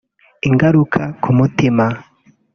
Ingaruka 0.47 1.01
ku 1.21 1.29
mutima 1.37 1.85